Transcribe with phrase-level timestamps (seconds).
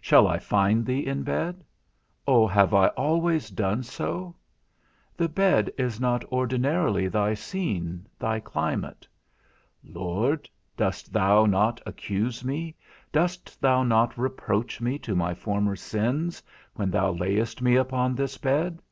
[0.00, 1.64] Shall I find thee in bed?
[2.26, 4.34] Oh, have I always done so?
[5.16, 9.06] The bed is not ordinarily thy scene, thy climate:
[9.84, 12.74] Lord, dost thou not accuse me,
[13.12, 16.42] dost thou not reproach to me my former sins,
[16.74, 18.82] when thou layest me upon this bed?